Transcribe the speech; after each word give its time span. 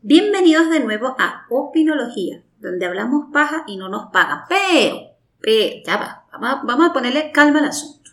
Bienvenidos 0.00 0.70
de 0.70 0.78
nuevo 0.78 1.16
a 1.18 1.44
Opinología, 1.50 2.44
donde 2.60 2.86
hablamos 2.86 3.32
paja 3.32 3.64
y 3.66 3.76
no 3.76 3.88
nos 3.88 4.12
pagan. 4.12 4.42
Pero, 4.48 4.96
pero, 5.40 5.82
ya 5.84 5.96
va, 5.96 6.26
vamos 6.62 6.88
a, 6.88 6.92
ponerle 6.92 7.32
calma 7.32 7.58
al 7.58 7.64
asunto. 7.64 8.12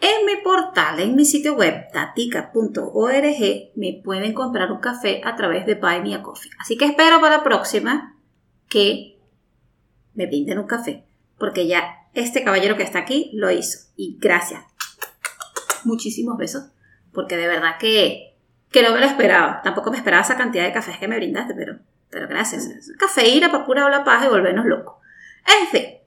En 0.00 0.24
mi 0.26 0.36
portal, 0.44 1.00
en 1.00 1.16
mi 1.16 1.24
sitio 1.24 1.54
web, 1.54 1.90
tatica.org, 1.92 3.72
me 3.74 4.00
pueden 4.04 4.32
comprar 4.32 4.70
un 4.70 4.78
café 4.78 5.20
a 5.24 5.34
través 5.34 5.66
de 5.66 5.74
Buy 5.74 6.02
Me 6.02 6.14
a 6.14 6.22
Coffee. 6.22 6.52
Así 6.60 6.78
que 6.78 6.84
espero 6.84 7.20
para 7.20 7.38
la 7.38 7.42
próxima 7.42 8.16
que 8.68 9.18
me 10.14 10.26
brinden 10.26 10.60
un 10.60 10.68
café, 10.68 11.04
porque 11.36 11.66
ya 11.66 11.82
este 12.14 12.44
caballero 12.44 12.76
que 12.76 12.84
está 12.84 13.00
aquí 13.00 13.32
lo 13.34 13.50
hizo. 13.50 13.88
Y 13.96 14.18
gracias. 14.20 14.62
Muchísimos 15.84 16.38
besos, 16.38 16.70
porque 17.12 17.36
de 17.36 17.48
verdad 17.48 17.76
que, 17.80 18.29
que 18.70 18.82
no 18.82 18.92
me 18.92 19.00
lo 19.00 19.06
esperaba. 19.06 19.60
Tampoco 19.62 19.90
me 19.90 19.96
esperaba 19.96 20.22
esa 20.22 20.36
cantidad 20.36 20.64
de 20.64 20.72
cafés 20.72 20.98
que 20.98 21.08
me 21.08 21.16
brindaste, 21.16 21.54
pero, 21.54 21.78
pero 22.08 22.28
gracias. 22.28 22.68
Cafeína 22.98 23.50
para 23.50 23.66
pura 23.66 23.84
hablar 23.84 24.04
paja 24.04 24.26
y 24.26 24.30
volvernos 24.30 24.66
locos. 24.66 24.96
En 25.60 25.66
fin. 25.68 26.00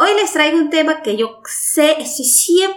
Hoy 0.00 0.14
les 0.14 0.32
traigo 0.32 0.58
un 0.58 0.70
tema 0.70 1.02
que 1.02 1.16
yo 1.16 1.42
sé, 1.44 2.00
estoy 2.00 2.24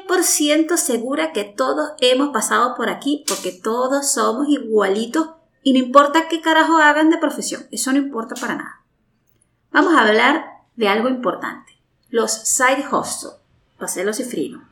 100% 0.08 0.76
segura 0.76 1.32
que 1.34 1.44
todos 1.44 1.92
hemos 2.00 2.30
pasado 2.30 2.74
por 2.76 2.90
aquí 2.90 3.24
porque 3.28 3.52
todos 3.52 4.12
somos 4.12 4.48
igualitos 4.50 5.30
y 5.62 5.74
no 5.74 5.80
importa 5.80 6.28
qué 6.28 6.42
carajo 6.42 6.78
hagan 6.78 7.12
de 7.12 7.20
profesión, 7.20 7.68
eso 7.72 7.92
no 7.92 8.00
importa 8.00 8.34
para 8.34 8.56
nada. 8.56 8.82
Vamos 9.72 9.94
a 9.94 10.02
hablar 10.02 10.46
de 10.76 10.88
algo 10.88 11.10
importante, 11.10 11.80
los 12.10 12.32
side 12.32 12.88
hustle, 12.92 13.34
los 13.78 14.18
cifrinos, 14.18 14.64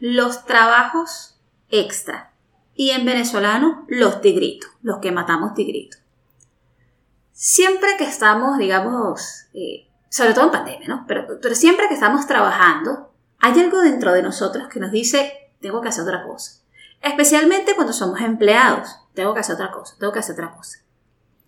los 0.00 0.44
trabajos 0.44 1.38
extra 1.70 2.31
y 2.74 2.90
en 2.90 3.04
venezolano 3.04 3.84
los 3.88 4.20
tigritos, 4.20 4.70
los 4.82 4.98
que 4.98 5.12
matamos 5.12 5.54
tigritos. 5.54 6.00
Siempre 7.32 7.90
que 7.98 8.04
estamos, 8.04 8.58
digamos, 8.58 9.46
eh, 9.54 9.88
sobre 10.08 10.34
todo 10.34 10.44
en 10.46 10.52
pandemia, 10.52 10.88
¿no? 10.88 11.04
Pero, 11.06 11.38
pero 11.40 11.54
siempre 11.54 11.88
que 11.88 11.94
estamos 11.94 12.26
trabajando, 12.26 13.12
hay 13.38 13.58
algo 13.60 13.80
dentro 13.80 14.12
de 14.12 14.22
nosotros 14.22 14.68
que 14.68 14.80
nos 14.80 14.92
dice, 14.92 15.50
tengo 15.60 15.80
que 15.80 15.88
hacer 15.88 16.04
otra 16.04 16.24
cosa. 16.24 16.62
Especialmente 17.00 17.74
cuando 17.74 17.92
somos 17.92 18.20
empleados, 18.20 19.00
tengo 19.14 19.34
que 19.34 19.40
hacer 19.40 19.54
otra 19.56 19.72
cosa, 19.72 19.96
tengo 19.98 20.12
que 20.12 20.20
hacer 20.20 20.34
otra 20.34 20.54
cosa. 20.54 20.78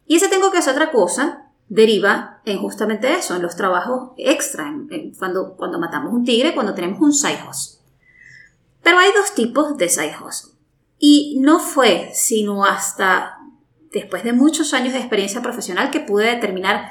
Y 0.06 0.16
ese 0.16 0.28
tengo 0.28 0.50
que 0.50 0.58
hacer 0.58 0.74
otra 0.74 0.90
cosa 0.90 1.44
deriva 1.68 2.40
en 2.44 2.58
justamente 2.58 3.12
eso, 3.14 3.36
en 3.36 3.42
los 3.42 3.56
trabajos 3.56 4.10
extra, 4.16 4.68
en, 4.68 5.14
cuando, 5.14 5.56
cuando 5.56 5.78
matamos 5.78 6.12
un 6.12 6.24
tigre, 6.24 6.54
cuando 6.54 6.74
tenemos 6.74 7.00
un 7.00 7.12
side 7.12 7.44
hustle. 7.48 7.80
Pero 8.82 8.98
hay 8.98 9.12
dos 9.12 9.34
tipos 9.34 9.76
de 9.76 9.88
side 9.88 10.16
hustle. 10.20 10.53
Y 10.98 11.38
no 11.40 11.58
fue 11.58 12.10
sino 12.14 12.64
hasta 12.64 13.38
después 13.92 14.24
de 14.24 14.32
muchos 14.32 14.74
años 14.74 14.92
de 14.92 14.98
experiencia 14.98 15.42
profesional 15.42 15.90
que 15.90 16.00
pude 16.00 16.26
determinar 16.26 16.90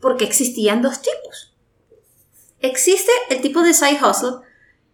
porque 0.00 0.24
existían 0.24 0.82
dos 0.82 1.00
tipos. 1.00 1.56
Existe 2.60 3.10
el 3.30 3.40
tipo 3.40 3.62
de 3.62 3.74
side 3.74 3.98
hustle 4.04 4.46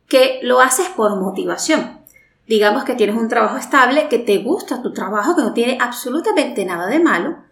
que 0.07 0.41
lo 0.43 0.61
haces 0.61 0.89
por 0.89 1.17
motivación. 1.21 2.01
Digamos 2.47 2.85
que 2.85 2.95
tienes 2.95 3.17
un 3.17 3.29
trabajo 3.29 3.59
estable, 3.59 4.09
que 4.09 4.19
te 4.19 4.39
gusta 4.39 4.81
tu 4.81 4.93
trabajo, 4.93 5.37
que 5.37 5.43
no 5.43 5.53
tiene 5.53 5.77
absolutamente 5.81 6.65
nada 6.65 6.87
de 6.87 6.99
malo, 6.99 7.45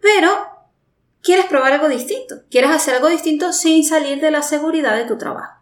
pero 0.00 0.30
quieres 1.22 1.46
probar 1.46 1.72
algo 1.72 1.88
distinto, 1.88 2.36
quieres 2.50 2.70
hacer 2.70 2.94
algo 2.94 3.08
distinto 3.08 3.52
sin 3.52 3.84
salir 3.84 4.20
de 4.20 4.30
la 4.30 4.42
seguridad 4.42 4.96
de 4.96 5.04
tu 5.04 5.18
trabajo. 5.18 5.60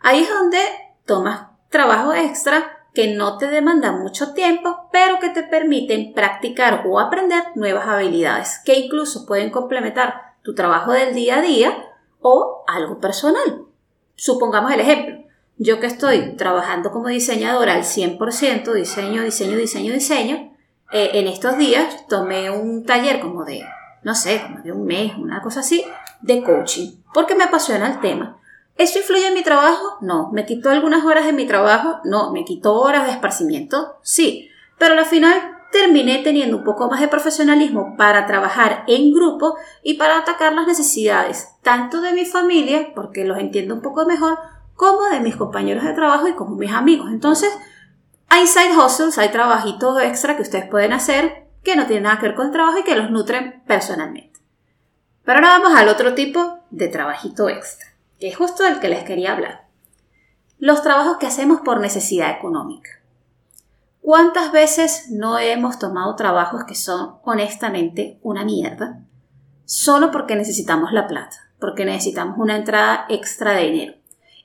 Ahí 0.00 0.22
es 0.22 0.28
donde 0.28 0.60
tomas 1.04 1.48
trabajo 1.68 2.12
extra 2.12 2.81
que 2.94 3.14
no 3.14 3.38
te 3.38 3.48
demanda 3.48 3.92
mucho 3.92 4.34
tiempo, 4.34 4.88
pero 4.92 5.18
que 5.18 5.30
te 5.30 5.42
permiten 5.42 6.12
practicar 6.12 6.84
o 6.86 7.00
aprender 7.00 7.42
nuevas 7.54 7.88
habilidades 7.88 8.60
que 8.64 8.78
incluso 8.78 9.26
pueden 9.26 9.50
complementar 9.50 10.34
tu 10.42 10.54
trabajo 10.54 10.92
del 10.92 11.14
día 11.14 11.38
a 11.38 11.42
día 11.42 11.88
o 12.20 12.64
algo 12.66 12.98
personal. 12.98 13.64
Supongamos 14.14 14.72
el 14.72 14.80
ejemplo. 14.80 15.22
Yo 15.58 15.80
que 15.80 15.86
estoy 15.86 16.36
trabajando 16.36 16.90
como 16.90 17.08
diseñadora 17.08 17.74
al 17.74 17.84
100%, 17.84 18.72
diseño, 18.72 19.22
diseño, 19.22 19.56
diseño, 19.56 19.92
diseño, 19.92 20.52
eh, 20.92 21.10
en 21.14 21.26
estos 21.26 21.56
días 21.56 22.06
tomé 22.08 22.50
un 22.50 22.84
taller 22.84 23.20
como 23.20 23.44
de, 23.44 23.64
no 24.02 24.14
sé, 24.14 24.42
como 24.42 24.62
de 24.62 24.72
un 24.72 24.84
mes, 24.84 25.16
una 25.16 25.40
cosa 25.40 25.60
así, 25.60 25.84
de 26.20 26.42
coaching, 26.42 26.96
porque 27.14 27.34
me 27.34 27.44
apasiona 27.44 27.86
el 27.92 28.00
tema. 28.00 28.38
¿Eso 28.76 28.98
influye 28.98 29.26
en 29.26 29.34
mi 29.34 29.42
trabajo? 29.42 29.98
No. 30.00 30.30
¿Me 30.32 30.46
quitó 30.46 30.70
algunas 30.70 31.04
horas 31.04 31.26
de 31.26 31.32
mi 31.32 31.46
trabajo? 31.46 32.00
No. 32.04 32.32
¿Me 32.32 32.44
quitó 32.44 32.74
horas 32.74 33.06
de 33.06 33.12
esparcimiento? 33.12 33.96
Sí. 34.02 34.50
Pero 34.78 34.94
al 34.94 35.04
final 35.04 35.58
terminé 35.70 36.18
teniendo 36.18 36.58
un 36.58 36.64
poco 36.64 36.88
más 36.88 37.00
de 37.00 37.08
profesionalismo 37.08 37.96
para 37.96 38.26
trabajar 38.26 38.84
en 38.86 39.12
grupo 39.12 39.56
y 39.82 39.94
para 39.94 40.18
atacar 40.18 40.52
las 40.52 40.66
necesidades 40.66 41.48
tanto 41.62 42.00
de 42.00 42.12
mi 42.12 42.26
familia, 42.26 42.92
porque 42.94 43.24
los 43.24 43.38
entiendo 43.38 43.74
un 43.74 43.82
poco 43.82 44.04
mejor, 44.04 44.38
como 44.74 45.02
de 45.04 45.20
mis 45.20 45.36
compañeros 45.36 45.84
de 45.84 45.94
trabajo 45.94 46.28
y 46.28 46.34
como 46.34 46.56
mis 46.56 46.72
amigos. 46.72 47.08
Entonces, 47.10 47.50
hay 48.28 48.46
side 48.46 48.76
hustles, 48.76 49.18
hay 49.18 49.30
trabajitos 49.30 50.00
extra 50.02 50.36
que 50.36 50.42
ustedes 50.42 50.68
pueden 50.68 50.92
hacer 50.92 51.46
que 51.62 51.76
no 51.76 51.86
tienen 51.86 52.04
nada 52.04 52.18
que 52.18 52.26
ver 52.26 52.34
con 52.34 52.46
el 52.46 52.52
trabajo 52.52 52.78
y 52.78 52.82
que 52.82 52.96
los 52.96 53.10
nutren 53.10 53.62
personalmente. 53.66 54.40
Pero 55.24 55.38
ahora 55.38 55.58
vamos 55.58 55.78
al 55.78 55.88
otro 55.88 56.14
tipo 56.14 56.58
de 56.70 56.88
trabajito 56.88 57.48
extra, 57.48 57.86
que 58.22 58.28
es 58.28 58.36
justo 58.36 58.64
el 58.64 58.78
que 58.78 58.88
les 58.88 59.02
quería 59.02 59.32
hablar. 59.32 59.66
Los 60.60 60.84
trabajos 60.84 61.16
que 61.16 61.26
hacemos 61.26 61.62
por 61.62 61.80
necesidad 61.80 62.30
económica. 62.30 62.88
¿Cuántas 64.00 64.52
veces 64.52 65.08
no 65.10 65.40
hemos 65.40 65.80
tomado 65.80 66.14
trabajos 66.14 66.62
que 66.62 66.76
son 66.76 67.16
honestamente 67.24 68.20
una 68.22 68.44
mierda? 68.44 69.00
Solo 69.64 70.12
porque 70.12 70.36
necesitamos 70.36 70.92
la 70.92 71.08
plata, 71.08 71.36
porque 71.58 71.84
necesitamos 71.84 72.38
una 72.38 72.54
entrada 72.54 73.06
extra 73.08 73.54
de 73.54 73.64
dinero. 73.64 73.94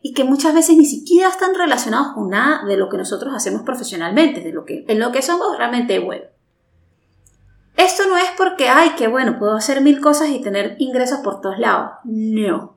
Y 0.01 0.15
que 0.15 0.23
muchas 0.23 0.55
veces 0.55 0.75
ni 0.75 0.85
siquiera 0.87 1.29
están 1.29 1.53
relacionados 1.53 2.13
con 2.15 2.29
nada 2.31 2.65
de 2.65 2.77
lo 2.77 2.89
que 2.89 2.97
nosotros 2.97 3.31
hacemos 3.35 3.61
profesionalmente, 3.61 4.41
de 4.41 4.53
lo 4.53 4.65
que, 4.65 4.85
en 4.87 4.99
lo 4.99 5.11
que 5.11 5.21
somos 5.21 5.55
realmente 5.55 5.99
buenos. 5.99 6.29
Esto 7.75 8.07
no 8.09 8.17
es 8.17 8.31
porque, 8.35 8.69
ay, 8.69 8.93
qué 8.97 9.07
bueno, 9.07 9.37
puedo 9.37 9.55
hacer 9.55 9.81
mil 9.81 10.01
cosas 10.01 10.29
y 10.29 10.41
tener 10.41 10.77
ingresos 10.79 11.19
por 11.19 11.41
todos 11.41 11.59
lados. 11.59 11.91
No. 12.05 12.76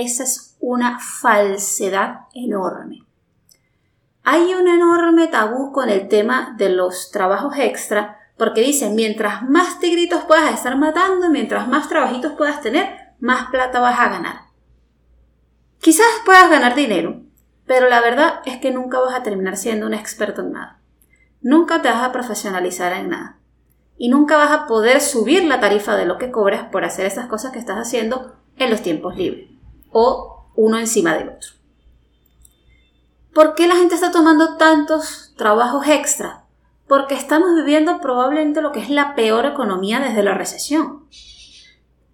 Esa 0.00 0.22
es 0.22 0.56
una 0.60 0.98
falsedad 0.98 2.20
enorme. 2.32 3.04
Hay 4.22 4.54
un 4.54 4.66
enorme 4.66 5.26
tabú 5.26 5.72
con 5.72 5.90
el 5.90 6.08
tema 6.08 6.54
de 6.56 6.70
los 6.70 7.10
trabajos 7.10 7.52
extra, 7.58 8.16
porque 8.38 8.62
dicen, 8.62 8.94
mientras 8.94 9.42
más 9.42 9.78
tigritos 9.78 10.24
puedas 10.24 10.54
estar 10.54 10.78
matando, 10.78 11.28
mientras 11.28 11.68
más 11.68 11.90
trabajitos 11.90 12.32
puedas 12.32 12.62
tener, 12.62 12.88
más 13.18 13.50
plata 13.50 13.78
vas 13.78 14.00
a 14.00 14.08
ganar. 14.08 14.36
Quizás 15.82 16.06
puedas 16.24 16.48
ganar 16.48 16.74
dinero, 16.74 17.20
pero 17.66 17.90
la 17.90 18.00
verdad 18.00 18.40
es 18.46 18.56
que 18.56 18.70
nunca 18.70 19.00
vas 19.00 19.14
a 19.14 19.22
terminar 19.22 19.58
siendo 19.58 19.86
un 19.86 19.92
experto 19.92 20.40
en 20.40 20.52
nada. 20.52 20.80
Nunca 21.42 21.82
te 21.82 21.90
vas 21.90 22.02
a 22.02 22.12
profesionalizar 22.12 22.94
en 22.94 23.10
nada. 23.10 23.38
Y 23.98 24.08
nunca 24.08 24.38
vas 24.38 24.50
a 24.50 24.66
poder 24.66 25.02
subir 25.02 25.44
la 25.44 25.60
tarifa 25.60 25.94
de 25.94 26.06
lo 26.06 26.16
que 26.16 26.30
cobras 26.30 26.70
por 26.70 26.86
hacer 26.86 27.04
esas 27.04 27.26
cosas 27.26 27.52
que 27.52 27.58
estás 27.58 27.76
haciendo 27.76 28.34
en 28.56 28.70
los 28.70 28.80
tiempos 28.80 29.14
libres. 29.14 29.59
O 29.92 30.46
uno 30.56 30.78
encima 30.78 31.14
del 31.14 31.30
otro. 31.30 31.50
¿Por 33.34 33.54
qué 33.54 33.68
la 33.68 33.76
gente 33.76 33.94
está 33.94 34.10
tomando 34.10 34.56
tantos 34.56 35.34
trabajos 35.36 35.86
extra? 35.86 36.44
Porque 36.88 37.14
estamos 37.14 37.54
viviendo 37.54 38.00
probablemente 38.00 38.60
lo 38.60 38.72
que 38.72 38.80
es 38.80 38.90
la 38.90 39.14
peor 39.14 39.46
economía 39.46 40.00
desde 40.00 40.22
la 40.22 40.34
recesión. 40.34 41.04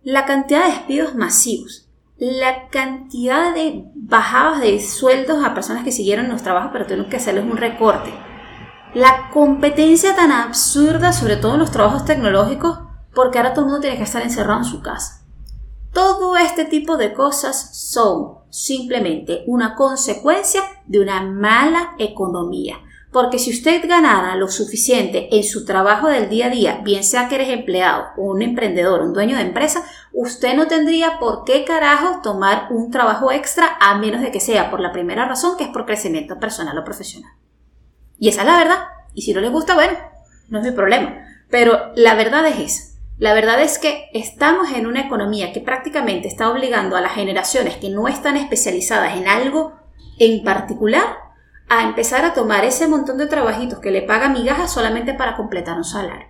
La 0.03 0.26
cantidad 0.26 0.66
de 0.66 0.72
despidos 0.72 1.14
masivos, 1.14 1.88
la 2.19 2.69
cantidad 2.69 3.54
de 3.54 3.84
bajadas 3.94 4.60
de 4.60 4.81
sueldos 4.81 5.44
a 5.44 5.54
personas 5.54 5.84
que 5.84 5.93
siguieron 5.93 6.28
los 6.28 6.43
trabajos 6.43 6.70
pero 6.72 6.84
tuvieron 6.84 7.10
que 7.10 7.16
hacerles 7.16 7.44
un 7.44 7.56
recorte, 7.56 8.12
la 8.94 9.28
competencia 9.31 10.16
tan 10.16 10.32
absurda, 10.32 11.12
sobre 11.12 11.37
todo 11.37 11.54
en 11.54 11.60
los 11.60 11.70
trabajos 11.70 12.06
tecnológicos, 12.06 12.78
porque 13.14 13.38
ahora 13.38 13.53
todo 13.53 13.67
el 13.67 13.70
mundo 13.70 13.82
tiene 13.82 13.99
que 13.99 14.05
estar 14.05 14.22
encerrado 14.22 14.61
en 14.61 14.64
su 14.64 14.81
casa. 14.81 15.25
Todo 15.96 16.37
este 16.37 16.66
tipo 16.66 16.98
de 16.98 17.14
cosas 17.14 17.70
son 17.75 18.40
simplemente 18.50 19.44
una 19.46 19.75
consecuencia 19.75 20.60
de 20.84 21.00
una 21.00 21.22
mala 21.22 21.94
economía. 21.98 22.76
Porque 23.10 23.38
si 23.38 23.50
usted 23.50 23.81
ganara 23.88 24.37
lo 24.37 24.48
suficiente 24.48 25.34
en 25.34 25.43
su 25.43 25.64
trabajo 25.64 26.08
del 26.08 26.28
día 26.28 26.48
a 26.48 26.50
día, 26.50 26.81
bien 26.84 27.02
sea 27.02 27.31
que 27.31 27.37
eres 27.37 27.48
empleado 27.48 28.08
un 28.19 28.43
emprendedor, 28.43 29.00
un 29.00 29.14
dueño 29.14 29.37
de 29.37 29.44
empresa, 29.44 29.84
usted 30.12 30.54
no 30.54 30.66
tendría 30.66 31.19
por 31.19 31.44
qué 31.44 31.64
carajo 31.64 32.20
tomar 32.22 32.66
un 32.69 32.90
trabajo 32.90 33.32
extra 33.32 33.78
a 33.81 33.96
menos 33.96 34.20
de 34.20 34.31
que 34.31 34.40
sea 34.40 34.70
por 34.70 34.81
la 34.81 34.93
primera 34.93 35.25
razón, 35.26 35.56
que 35.56 35.64
es 35.64 35.70
por 35.70 35.87
crecimiento 35.87 36.38
personal 36.38 36.76
o 36.76 36.84
profesional. 36.84 37.32
Y 38.19 38.28
esa 38.28 38.43
es 38.43 38.46
la 38.46 38.58
verdad. 38.58 38.84
Y 39.14 39.22
si 39.22 39.32
no 39.32 39.40
le 39.40 39.48
gusta, 39.48 39.72
bueno, 39.72 39.94
no 40.50 40.58
es 40.58 40.64
mi 40.66 40.72
problema. 40.72 41.25
Pero 41.48 41.90
la 41.94 42.14
verdad 42.16 42.46
es 42.48 42.58
esa. 42.58 42.95
La 43.19 43.33
verdad 43.33 43.63
es 43.63 43.79
que 43.79 44.11
estamos 44.13 44.73
en 44.73 44.87
una 44.87 45.01
economía 45.01 45.53
que 45.53 45.61
prácticamente 45.61 46.29
está 46.29 46.51
obligando 46.51 46.97
a 46.97 47.01
las 47.01 47.13
generaciones 47.13 47.77
que 47.77 47.89
no 47.89 48.09
están 48.09 48.37
especializadas 48.37 49.17
en 49.17 49.27
algo 49.27 49.73
en 50.19 50.45
particular 50.45 51.17
a 51.69 51.83
empezar 51.85 52.25
a 52.27 52.35
tomar 52.35 52.65
ese 52.65 52.87
montón 52.87 53.17
de 53.17 53.27
trabajitos 53.27 53.79
que 53.79 53.91
le 53.91 54.03
paga 54.03 54.29
migajas 54.29 54.73
solamente 54.73 55.15
para 55.15 55.35
completar 55.35 55.79
un 55.79 55.85
salario. 55.85 56.29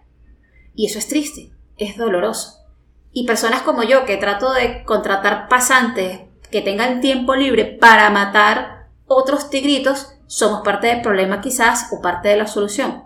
Y 0.75 0.87
eso 0.87 0.99
es 0.99 1.09
triste, 1.09 1.53
es 1.77 1.97
doloroso. 1.97 2.65
Y 3.13 3.27
personas 3.27 3.63
como 3.63 3.83
yo 3.83 4.05
que 4.05 4.17
trato 4.17 4.53
de 4.53 4.85
contratar 4.85 5.49
pasantes 5.49 6.21
que 6.53 6.63
tengan 6.63 7.01
tiempo 7.01 7.35
libre 7.35 7.65
para 7.65 8.09
matar 8.11 8.89
otros 9.07 9.51
tigritos, 9.51 10.15
somos 10.27 10.63
parte 10.63 10.87
del 10.87 11.03
problema 11.03 11.41
quizás 11.41 11.89
o 11.93 12.01
parte 12.01 12.29
de 12.29 12.37
la 12.37 12.47
solución. 12.47 13.05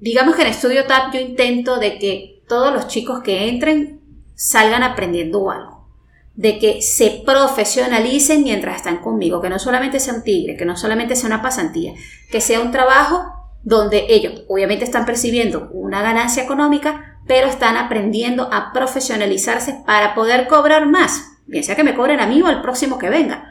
Digamos 0.00 0.34
que 0.34 0.42
en 0.42 0.48
Estudio 0.48 0.86
TAP 0.86 1.14
yo 1.14 1.20
intento 1.20 1.78
de 1.78 1.98
que 1.98 2.33
todos 2.48 2.72
los 2.72 2.88
chicos 2.88 3.22
que 3.22 3.48
entren 3.48 4.00
salgan 4.34 4.82
aprendiendo 4.82 5.50
algo, 5.50 5.88
de 6.34 6.58
que 6.58 6.82
se 6.82 7.22
profesionalicen 7.24 8.42
mientras 8.42 8.76
están 8.76 8.98
conmigo, 8.98 9.40
que 9.40 9.48
no 9.48 9.58
solamente 9.58 10.00
sea 10.00 10.14
un 10.14 10.22
tigre, 10.22 10.56
que 10.56 10.64
no 10.64 10.76
solamente 10.76 11.16
sea 11.16 11.28
una 11.28 11.42
pasantía, 11.42 11.94
que 12.30 12.40
sea 12.40 12.60
un 12.60 12.72
trabajo 12.72 13.24
donde 13.62 14.06
ellos 14.08 14.42
obviamente 14.48 14.84
están 14.84 15.06
percibiendo 15.06 15.70
una 15.72 16.02
ganancia 16.02 16.42
económica, 16.42 17.18
pero 17.26 17.46
están 17.46 17.76
aprendiendo 17.76 18.52
a 18.52 18.72
profesionalizarse 18.72 19.82
para 19.86 20.14
poder 20.14 20.46
cobrar 20.48 20.86
más, 20.86 21.38
bien 21.46 21.64
sea 21.64 21.76
que 21.76 21.84
me 21.84 21.94
cobren 21.94 22.20
a 22.20 22.26
mí 22.26 22.42
o 22.42 22.46
al 22.46 22.60
próximo 22.60 22.98
que 22.98 23.08
venga. 23.08 23.50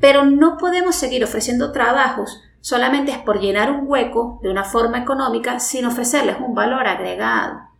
Pero 0.00 0.24
no 0.24 0.56
podemos 0.56 0.96
seguir 0.96 1.22
ofreciendo 1.22 1.70
trabajos 1.70 2.42
solamente 2.60 3.12
es 3.12 3.18
por 3.18 3.40
llenar 3.40 3.70
un 3.70 3.84
hueco 3.86 4.40
de 4.42 4.50
una 4.50 4.64
forma 4.64 4.98
económica 4.98 5.60
sin 5.60 5.84
ofrecerles 5.84 6.36
un 6.40 6.54
valor 6.54 6.86
agregado. 6.86 7.71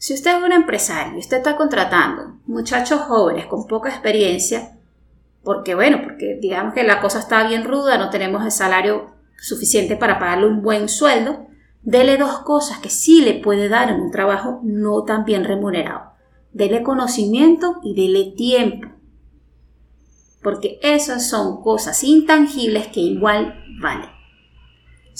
Si 0.00 0.14
usted 0.14 0.38
es 0.38 0.42
un 0.42 0.52
empresario 0.52 1.16
y 1.16 1.18
usted 1.18 1.36
está 1.36 1.56
contratando 1.56 2.38
muchachos 2.46 3.02
jóvenes 3.02 3.44
con 3.44 3.66
poca 3.66 3.90
experiencia, 3.90 4.78
porque 5.44 5.74
bueno, 5.74 6.00
porque 6.02 6.38
digamos 6.40 6.72
que 6.72 6.84
la 6.84 7.02
cosa 7.02 7.18
está 7.18 7.46
bien 7.46 7.64
ruda, 7.64 7.98
no 7.98 8.08
tenemos 8.08 8.42
el 8.42 8.50
salario 8.50 9.10
suficiente 9.36 9.96
para 9.96 10.18
pagarle 10.18 10.46
un 10.46 10.62
buen 10.62 10.88
sueldo, 10.88 11.48
dele 11.82 12.16
dos 12.16 12.38
cosas 12.38 12.78
que 12.78 12.88
sí 12.88 13.20
le 13.20 13.34
puede 13.34 13.68
dar 13.68 13.90
en 13.90 14.00
un 14.00 14.10
trabajo 14.10 14.60
no 14.62 15.04
tan 15.04 15.26
bien 15.26 15.44
remunerado. 15.44 16.12
Dele 16.54 16.82
conocimiento 16.82 17.78
y 17.82 17.94
dele 17.94 18.32
tiempo. 18.34 18.88
Porque 20.42 20.80
esas 20.82 21.28
son 21.28 21.60
cosas 21.60 22.02
intangibles 22.04 22.86
que 22.86 23.00
igual 23.00 23.62
valen. 23.82 24.19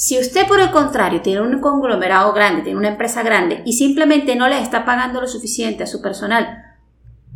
Si 0.02 0.18
usted 0.18 0.46
por 0.46 0.58
el 0.60 0.70
contrario 0.70 1.20
tiene 1.20 1.42
un 1.42 1.60
conglomerado 1.60 2.32
grande, 2.32 2.62
tiene 2.62 2.78
una 2.78 2.88
empresa 2.88 3.22
grande 3.22 3.60
y 3.66 3.74
simplemente 3.74 4.34
no 4.34 4.48
le 4.48 4.58
está 4.58 4.86
pagando 4.86 5.20
lo 5.20 5.28
suficiente 5.28 5.82
a 5.82 5.86
su 5.86 6.00
personal 6.00 6.78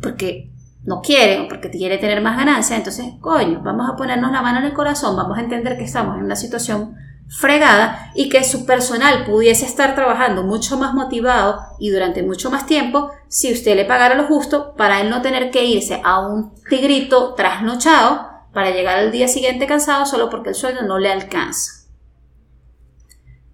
porque 0.01 0.49
no 0.83 0.99
quiere 1.01 1.41
o 1.41 1.47
porque 1.47 1.69
quiere 1.69 1.99
tener 1.99 2.21
más 2.21 2.35
ganancia, 2.35 2.75
entonces, 2.75 3.05
coño, 3.21 3.61
vamos 3.63 3.87
a 3.87 3.95
ponernos 3.95 4.31
la 4.31 4.41
mano 4.41 4.57
en 4.57 4.65
el 4.65 4.73
corazón, 4.73 5.15
vamos 5.15 5.37
a 5.37 5.41
entender 5.41 5.77
que 5.77 5.83
estamos 5.83 6.17
en 6.17 6.23
una 6.23 6.35
situación 6.35 6.95
fregada 7.27 8.11
y 8.15 8.29
que 8.29 8.43
su 8.43 8.65
personal 8.65 9.25
pudiese 9.27 9.67
estar 9.67 9.93
trabajando 9.93 10.41
mucho 10.41 10.75
más 10.75 10.95
motivado 10.95 11.59
y 11.77 11.91
durante 11.91 12.23
mucho 12.23 12.49
más 12.49 12.65
tiempo 12.65 13.11
si 13.27 13.53
usted 13.53 13.75
le 13.75 13.85
pagara 13.85 14.15
lo 14.15 14.25
justo 14.25 14.73
para 14.75 15.01
él 15.01 15.11
no 15.11 15.21
tener 15.21 15.51
que 15.51 15.65
irse 15.65 16.01
a 16.03 16.19
un 16.27 16.55
tigrito 16.67 17.35
trasnochado 17.35 18.27
para 18.53 18.71
llegar 18.71 18.97
al 18.97 19.11
día 19.11 19.27
siguiente 19.27 19.67
cansado 19.67 20.07
solo 20.07 20.31
porque 20.31 20.49
el 20.49 20.55
sueldo 20.55 20.81
no 20.81 20.97
le 20.97 21.11
alcanza. 21.11 21.84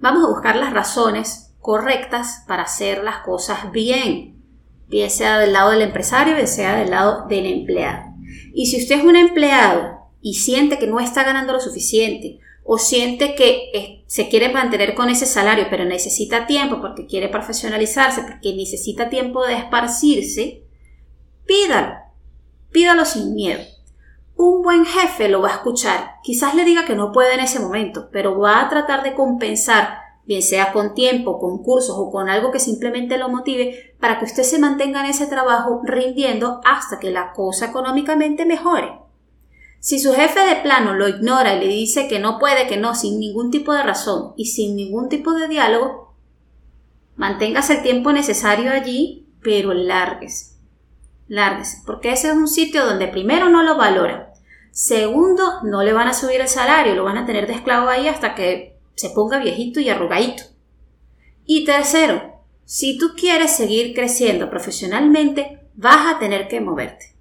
Vamos 0.01 0.25
a 0.25 0.30
buscar 0.30 0.56
las 0.57 0.74
razones 0.74 1.53
correctas 1.59 2.44
para 2.48 2.63
hacer 2.63 3.03
las 3.03 3.19
cosas 3.19 3.71
bien 3.71 4.42
bien 4.92 5.09
sea 5.09 5.39
del 5.39 5.53
lado 5.53 5.71
del 5.71 5.81
empresario, 5.81 6.36
bien 6.36 6.48
sea 6.48 6.75
del 6.75 6.92
lado 6.92 7.25
del 7.27 7.45
empleado. 7.45 8.13
Y 8.53 8.68
si 8.68 8.77
usted 8.77 9.00
es 9.00 9.03
un 9.03 9.15
empleado 9.15 10.12
y 10.21 10.36
siente 10.36 10.77
que 10.77 10.86
no 10.86 11.00
está 11.00 11.24
ganando 11.24 11.53
lo 11.53 11.62
suficiente, 11.62 12.39
o 12.63 12.77
siente 12.77 13.33
que 13.33 13.71
eh, 13.74 14.03
se 14.06 14.30
quiere 14.30 14.50
mantener 14.50 14.94
con 14.94 15.09
ese 15.09 15.25
salario, 15.25 15.65
pero 15.69 15.83
necesita 15.83 16.45
tiempo 16.45 16.80
porque 16.80 17.07
quiere 17.07 17.27
profesionalizarse, 17.27 18.21
porque 18.21 18.53
necesita 18.53 19.09
tiempo 19.09 19.45
de 19.48 19.56
esparcirse, 19.56 20.63
pídalo, 21.45 21.95
pídalo 22.71 23.06
sin 23.06 23.33
miedo. 23.33 23.62
Un 24.43 24.63
buen 24.63 24.85
jefe 24.85 25.29
lo 25.29 25.39
va 25.39 25.49
a 25.49 25.55
escuchar, 25.57 26.15
quizás 26.23 26.55
le 26.55 26.65
diga 26.65 26.83
que 26.83 26.95
no 26.95 27.11
puede 27.11 27.35
en 27.35 27.41
ese 27.41 27.59
momento, 27.59 28.09
pero 28.11 28.39
va 28.39 28.59
a 28.59 28.69
tratar 28.69 29.03
de 29.03 29.13
compensar 29.13 29.99
bien 30.25 30.41
sea 30.41 30.73
con 30.73 30.95
tiempo, 30.95 31.38
con 31.39 31.61
cursos 31.61 31.95
o 31.95 32.09
con 32.09 32.27
algo 32.27 32.49
que 32.49 32.57
simplemente 32.57 33.19
lo 33.19 33.29
motive, 33.29 33.95
para 33.99 34.17
que 34.17 34.25
usted 34.25 34.41
se 34.41 34.57
mantenga 34.57 35.01
en 35.01 35.11
ese 35.11 35.27
trabajo 35.27 35.81
rindiendo 35.83 36.59
hasta 36.65 36.99
que 36.99 37.11
la 37.11 37.33
cosa 37.33 37.67
económicamente 37.67 38.47
mejore. 38.47 38.99
Si 39.79 39.99
su 39.99 40.11
jefe 40.11 40.39
de 40.39 40.55
plano 40.55 40.95
lo 40.95 41.07
ignora 41.07 41.53
y 41.53 41.59
le 41.59 41.67
dice 41.67 42.07
que 42.07 42.17
no 42.17 42.39
puede, 42.39 42.65
que 42.65 42.77
no, 42.77 42.95
sin 42.95 43.19
ningún 43.19 43.51
tipo 43.51 43.73
de 43.73 43.83
razón 43.83 44.33
y 44.38 44.45
sin 44.45 44.75
ningún 44.75 45.07
tipo 45.07 45.33
de 45.33 45.49
diálogo, 45.49 46.15
manténgase 47.15 47.73
el 47.73 47.83
tiempo 47.83 48.11
necesario 48.11 48.71
allí, 48.71 49.27
pero 49.43 49.71
lárguese. 49.75 50.55
Lárguese, 51.27 51.83
porque 51.85 52.11
ese 52.11 52.29
es 52.29 52.33
un 52.33 52.47
sitio 52.47 52.83
donde 52.88 53.07
primero 53.07 53.47
no 53.47 53.61
lo 53.61 53.77
valora, 53.77 54.31
segundo 54.71 55.62
no 55.63 55.83
le 55.83 55.94
van 55.94 56.07
a 56.07 56.13
subir 56.13 56.41
el 56.41 56.47
salario, 56.47 56.95
lo 56.95 57.03
van 57.03 57.18
a 57.18 57.25
tener 57.25 57.47
de 57.47 57.53
esclavo 57.53 57.89
ahí 57.89 58.07
hasta 58.07 58.35
que 58.35 58.77
se 58.95 59.09
ponga 59.09 59.39
viejito 59.39 59.79
y 59.79 59.89
arrugadito. 59.89 60.44
Y 61.45 61.65
tercero, 61.65 62.41
si 62.65 62.97
tú 62.97 63.13
quieres 63.15 63.51
seguir 63.51 63.94
creciendo 63.94 64.50
profesionalmente, 64.50 65.59
vas 65.75 66.13
a 66.13 66.19
tener 66.19 66.47
que 66.47 66.62
moverte. 66.62 67.15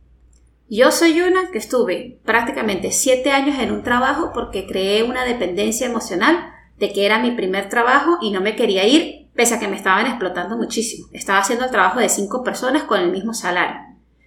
Yo 0.68 0.92
soy 0.92 1.20
una 1.20 1.50
que 1.50 1.58
estuve 1.58 2.20
prácticamente 2.24 2.92
siete 2.92 3.32
años 3.32 3.58
en 3.58 3.72
un 3.72 3.82
trabajo 3.82 4.30
porque 4.32 4.66
creé 4.66 5.02
una 5.02 5.24
dependencia 5.24 5.86
emocional 5.86 6.52
de 6.78 6.92
que 6.92 7.04
era 7.04 7.18
mi 7.18 7.32
primer 7.32 7.68
trabajo 7.68 8.18
y 8.22 8.30
no 8.30 8.40
me 8.40 8.54
quería 8.54 8.86
ir 8.86 9.28
pese 9.34 9.54
a 9.54 9.58
que 9.58 9.68
me 9.68 9.76
estaban 9.76 10.06
explotando 10.06 10.56
muchísimo. 10.56 11.08
Estaba 11.12 11.40
haciendo 11.40 11.64
el 11.64 11.70
trabajo 11.70 11.98
de 11.98 12.08
cinco 12.08 12.44
personas 12.44 12.84
con 12.84 13.00
el 13.00 13.10
mismo 13.10 13.34
salario. 13.34 13.80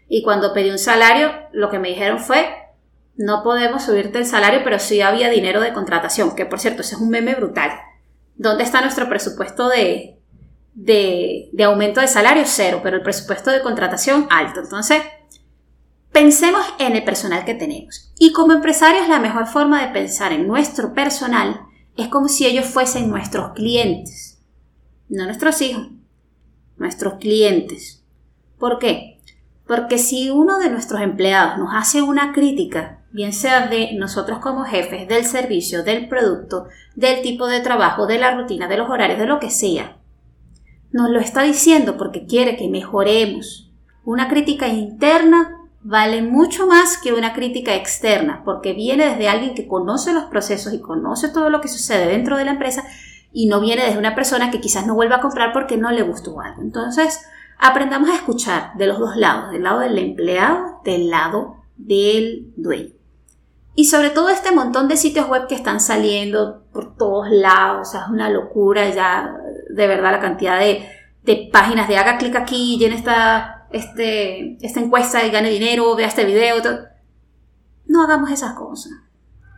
Y 0.09 0.21
cuando 0.23 0.53
pedí 0.53 0.69
un 0.69 0.77
salario, 0.77 1.31
lo 1.53 1.69
que 1.69 1.79
me 1.79 1.89
dijeron 1.89 2.19
fue, 2.19 2.47
no 3.15 3.43
podemos 3.43 3.83
subirte 3.83 4.19
el 4.19 4.25
salario, 4.25 4.61
pero 4.63 4.79
sí 4.79 5.01
había 5.01 5.29
dinero 5.29 5.61
de 5.61 5.73
contratación, 5.73 6.35
que 6.35 6.45
por 6.45 6.59
cierto, 6.59 6.81
ese 6.81 6.95
es 6.95 7.01
un 7.01 7.09
meme 7.09 7.35
brutal. 7.35 7.71
¿Dónde 8.35 8.63
está 8.63 8.81
nuestro 8.81 9.07
presupuesto 9.07 9.69
de, 9.69 10.19
de, 10.73 11.49
de 11.51 11.63
aumento 11.63 12.01
de 12.01 12.07
salario? 12.07 12.43
Cero, 12.45 12.81
pero 12.83 12.97
el 12.97 13.03
presupuesto 13.03 13.51
de 13.51 13.61
contratación 13.61 14.27
alto. 14.31 14.61
Entonces, 14.61 15.03
pensemos 16.11 16.65
en 16.79 16.95
el 16.95 17.03
personal 17.03 17.45
que 17.45 17.53
tenemos. 17.53 18.11
Y 18.17 18.33
como 18.33 18.53
empresarios, 18.53 19.07
la 19.07 19.19
mejor 19.19 19.45
forma 19.45 19.85
de 19.85 19.93
pensar 19.93 20.31
en 20.31 20.47
nuestro 20.47 20.93
personal 20.93 21.61
es 21.95 22.07
como 22.07 22.27
si 22.27 22.47
ellos 22.47 22.65
fuesen 22.65 23.09
nuestros 23.09 23.53
clientes, 23.53 24.41
no 25.09 25.25
nuestros 25.25 25.61
hijos, 25.61 25.89
nuestros 26.77 27.15
clientes. 27.15 28.03
¿Por 28.57 28.79
qué? 28.79 29.21
Porque 29.67 29.99
si 29.99 30.31
uno 30.31 30.57
de 30.57 30.71
nuestros 30.71 31.01
empleados 31.01 31.59
nos 31.59 31.69
hace 31.73 32.01
una 32.01 32.33
crítica 32.33 33.02
bien 33.13 33.31
sea 33.31 33.67
de 33.67 33.93
nosotros 33.93 34.39
como 34.39 34.65
jefes, 34.65 35.07
del 35.07 35.23
servicio, 35.23 35.83
del 35.83 36.09
producto, 36.09 36.67
del 36.95 37.21
tipo 37.21 37.47
de 37.47 37.61
trabajo, 37.61 38.07
de 38.07 38.17
la 38.17 38.35
rutina, 38.35 38.67
de 38.67 38.75
los 38.75 38.89
horarios, 38.89 39.19
de 39.19 39.27
lo 39.27 39.39
que 39.39 39.51
sea. 39.51 39.97
Nos 40.91 41.11
lo 41.11 41.19
está 41.19 41.43
diciendo 41.43 41.95
porque 41.95 42.25
quiere 42.25 42.57
que 42.57 42.69
mejoremos. 42.69 43.71
Una 44.03 44.27
crítica 44.27 44.67
interna 44.67 45.59
vale 45.81 46.23
mucho 46.23 46.65
más 46.65 46.97
que 46.97 47.13
una 47.13 47.33
crítica 47.33 47.75
externa, 47.75 48.41
porque 48.43 48.73
viene 48.73 49.05
desde 49.05 49.29
alguien 49.29 49.53
que 49.53 49.67
conoce 49.67 50.11
los 50.11 50.25
procesos 50.25 50.73
y 50.73 50.81
conoce 50.81 51.29
todo 51.29 51.51
lo 51.51 51.61
que 51.61 51.67
sucede 51.67 52.07
dentro 52.07 52.37
de 52.37 52.45
la 52.45 52.51
empresa 52.51 52.83
y 53.31 53.47
no 53.47 53.59
viene 53.59 53.83
desde 53.85 53.99
una 53.99 54.15
persona 54.15 54.49
que 54.49 54.59
quizás 54.59 54.87
no 54.87 54.95
vuelva 54.95 55.17
a 55.17 55.21
comprar 55.21 55.53
porque 55.53 55.77
no 55.77 55.91
le 55.91 56.01
gustó 56.01 56.41
algo. 56.41 56.63
Entonces, 56.63 57.27
aprendamos 57.59 58.09
a 58.09 58.15
escuchar 58.15 58.73
de 58.75 58.87
los 58.87 58.97
dos 58.97 59.15
lados, 59.17 59.51
del 59.51 59.63
lado 59.63 59.81
del 59.81 59.97
empleado, 59.99 60.81
del 60.83 61.09
lado 61.09 61.57
del 61.77 62.51
dueño. 62.55 63.02
Y 63.75 63.85
sobre 63.85 64.11
todo 64.11 64.29
este 64.29 64.51
montón 64.51 64.87
de 64.87 64.97
sitios 64.97 65.27
web 65.27 65.47
que 65.47 65.55
están 65.55 65.79
saliendo 65.79 66.63
por 66.71 66.95
todos 66.95 67.29
lados, 67.29 67.87
o 67.87 67.91
sea, 67.91 68.01
es 68.01 68.07
una 68.09 68.29
locura 68.29 68.89
ya, 68.89 69.35
de 69.69 69.87
verdad, 69.87 70.11
la 70.11 70.19
cantidad 70.19 70.59
de, 70.59 71.49
páginas 71.51 71.87
de 71.87 71.97
haga 71.97 72.17
clic 72.17 72.35
aquí, 72.35 72.77
llene 72.77 72.95
esta, 72.95 73.67
este, 73.71 74.63
esta 74.63 74.79
encuesta 74.79 75.25
y 75.25 75.31
gane 75.31 75.49
dinero, 75.49 75.95
vea 75.95 76.07
este 76.07 76.25
video. 76.25 76.61
No 77.87 78.03
hagamos 78.03 78.29
esas 78.29 78.53
cosas. 78.53 78.91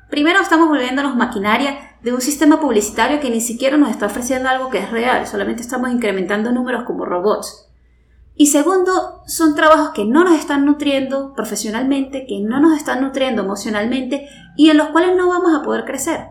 Primero 0.10 0.40
estamos 0.40 0.70
volviéndonos 0.70 1.16
maquinaria 1.16 1.98
de 2.02 2.14
un 2.14 2.22
sistema 2.22 2.60
publicitario 2.60 3.20
que 3.20 3.30
ni 3.30 3.42
siquiera 3.42 3.76
nos 3.76 3.90
está 3.90 4.06
ofreciendo 4.06 4.48
algo 4.48 4.70
que 4.70 4.78
es 4.78 4.92
real, 4.92 5.26
solamente 5.28 5.62
estamos 5.62 5.90
incrementando 5.90 6.52
números 6.52 6.84
como 6.84 7.04
robots. 7.04 7.65
Y 8.38 8.48
segundo, 8.48 9.24
son 9.26 9.56
trabajos 9.56 9.92
que 9.92 10.04
no 10.04 10.26
nos 10.26 10.38
están 10.38 10.66
nutriendo 10.66 11.34
profesionalmente, 11.34 12.26
que 12.28 12.42
no 12.42 12.60
nos 12.60 12.78
están 12.78 13.02
nutriendo 13.02 13.44
emocionalmente 13.44 14.28
y 14.58 14.70
en 14.70 14.78
los 14.78 14.90
cuales 14.90 15.16
no 15.16 15.30
vamos 15.30 15.56
a 15.56 15.64
poder 15.64 15.86
crecer. 15.86 16.28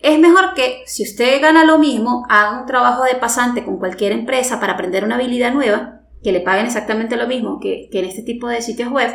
Es 0.00 0.18
mejor 0.18 0.54
que 0.54 0.82
si 0.86 1.02
usted 1.04 1.40
gana 1.40 1.64
lo 1.64 1.78
mismo, 1.78 2.24
haga 2.28 2.60
un 2.60 2.66
trabajo 2.66 3.04
de 3.04 3.16
pasante 3.16 3.64
con 3.64 3.78
cualquier 3.78 4.12
empresa 4.12 4.58
para 4.58 4.74
aprender 4.74 5.04
una 5.04 5.16
habilidad 5.16 5.52
nueva, 5.52 6.02
que 6.22 6.32
le 6.32 6.40
paguen 6.40 6.66
exactamente 6.66 7.16
lo 7.16 7.28
mismo 7.28 7.60
que, 7.60 7.88
en 7.92 8.04
este 8.04 8.22
tipo 8.22 8.48
de 8.48 8.62
sitios 8.62 8.90
web, 8.90 9.12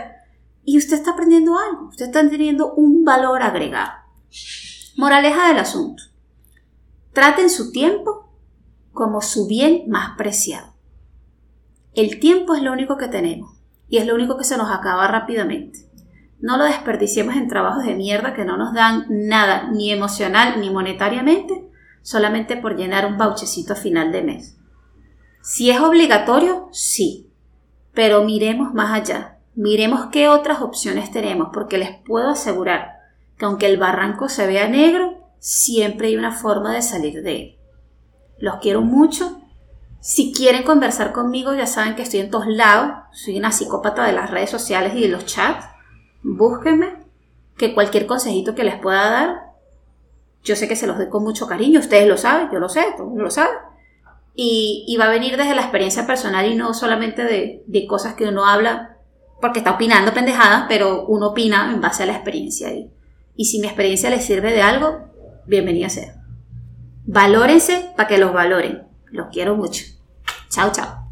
y 0.64 0.78
usted 0.78 0.96
está 0.96 1.12
aprendiendo 1.12 1.58
algo, 1.58 1.90
usted 1.90 2.06
está 2.06 2.28
teniendo 2.30 2.74
un 2.74 3.04
valor 3.04 3.42
agregado. 3.42 3.92
Moraleja 4.96 5.50
del 5.50 5.60
asunto. 5.60 6.04
Traten 7.12 7.50
su 7.50 7.72
tiempo 7.72 8.30
como 8.92 9.22
su 9.22 9.48
bien 9.48 9.84
más 9.88 10.18
preciado. 10.18 10.73
El 11.96 12.20
tiempo 12.20 12.56
es 12.56 12.64
lo 12.64 12.72
único 12.72 12.98
que 12.98 13.08
tenemos 13.08 13.58
y 13.88 13.98
es 13.98 14.08
lo 14.08 14.16
único 14.16 14.38
que 14.38 14.44
se 14.44 14.58
nos 14.58 14.72
acaba 14.72 15.08
rápidamente. 15.08 15.80
No 16.40 16.58
lo 16.58 16.66
desperdiciemos 16.66 17.36
en 17.36 17.48
trabajos 17.48 17.86
de 17.86 17.96
mierda 17.96 18.34
que 18.34 18.46
no 18.46 18.58
nos 18.58 18.74
dan 18.74 19.06
nada, 19.10 19.70
ni 19.72 19.92
emocional 19.92 20.60
ni 20.60 20.70
monetariamente, 20.70 21.70
solamente 22.02 22.58
por 22.58 22.76
llenar 22.76 23.06
un 23.06 23.18
bauchecito 23.18 23.74
a 23.74 23.78
final 23.78 24.12
de 24.12 24.24
mes. 24.24 24.58
Si 25.42 25.70
es 25.70 25.80
obligatorio, 25.80 26.68
sí, 26.72 27.30
pero 27.94 28.24
miremos 28.24 28.74
más 28.74 28.92
allá, 28.92 29.38
miremos 29.56 30.08
qué 30.12 30.28
otras 30.28 30.62
opciones 30.62 31.12
tenemos, 31.12 31.50
porque 31.54 31.78
les 31.78 31.92
puedo 32.04 32.30
asegurar 32.30 32.94
que 33.38 33.46
aunque 33.46 33.68
el 33.68 33.78
barranco 33.78 34.30
se 34.30 34.48
vea 34.48 34.68
negro, 34.68 35.30
siempre 35.40 36.08
hay 36.08 36.16
una 36.16 36.32
forma 36.32 36.74
de 36.74 36.82
salir 36.82 37.22
de 37.22 37.36
él. 37.36 37.58
Los 38.40 38.56
quiero 38.58 38.82
mucho. 38.82 39.43
Si 40.04 40.34
quieren 40.34 40.64
conversar 40.64 41.14
conmigo, 41.14 41.54
ya 41.54 41.66
saben 41.66 41.96
que 41.96 42.02
estoy 42.02 42.20
en 42.20 42.30
todos 42.30 42.48
lados. 42.48 42.92
Soy 43.14 43.38
una 43.38 43.54
psicópata 43.54 44.06
de 44.06 44.12
las 44.12 44.30
redes 44.30 44.50
sociales 44.50 44.92
y 44.98 45.02
de 45.04 45.08
los 45.08 45.26
chats. 45.26 45.66
Búsquenme, 46.24 46.96
que 47.56 47.74
cualquier 47.74 48.06
consejito 48.06 48.54
que 48.54 48.66
les 48.66 48.78
pueda 48.78 49.10
dar, 49.10 49.36
yo 50.44 50.58
sé 50.58 50.68
que 50.68 50.76
se 50.76 50.88
los 50.88 50.98
doy 50.98 51.08
con 51.08 51.24
mucho 51.24 51.48
cariño. 51.48 51.80
Ustedes 51.80 52.06
lo 52.06 52.18
saben, 52.18 52.50
yo 52.52 52.60
lo 52.60 52.68
sé, 52.68 52.84
todos 52.98 53.14
lo 53.16 53.32
saben. 53.32 53.56
Y, 54.36 54.94
va 55.00 55.06
a 55.06 55.10
venir 55.10 55.38
desde 55.38 55.56
la 55.56 55.62
experiencia 55.62 56.06
personal 56.06 56.52
y 56.52 56.56
no 56.56 56.74
solamente 56.74 57.24
de, 57.24 57.64
de 57.66 57.88
cosas 57.88 58.16
que 58.16 58.28
uno 58.28 58.46
habla 58.46 58.98
porque 59.40 59.60
está 59.60 59.72
opinando 59.72 60.14
pendejadas, 60.14 60.66
pero 60.68 61.06
uno 61.06 61.28
opina 61.28 61.72
en 61.72 61.80
base 61.80 62.04
a 62.04 62.08
la 62.08 62.16
experiencia. 62.16 62.74
Y, 62.74 62.92
y 63.38 63.46
si 63.46 63.62
mi 63.62 63.68
experiencia 63.68 64.10
les 64.10 64.26
sirve 64.26 64.52
de 64.52 64.64
algo, 64.64 64.98
bienvenida 65.48 65.88
sea. 65.88 66.22
Valórense 67.06 67.94
para 67.96 68.10
que 68.10 68.18
los 68.18 68.34
valoren. 68.34 68.84
Los 69.14 69.28
quiero 69.32 69.56
mucho. 69.56 69.93
Chao, 70.54 70.70
chao. 70.70 71.03